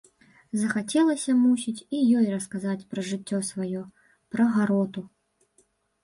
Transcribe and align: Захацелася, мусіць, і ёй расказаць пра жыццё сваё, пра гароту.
Захацелася, 0.59 1.33
мусіць, 1.41 1.83
і 1.97 1.99
ёй 2.21 2.25
расказаць 2.35 2.85
пра 2.93 3.03
жыццё 3.09 3.41
сваё, 3.49 3.83
пра 4.37 4.47
гароту. 4.55 5.05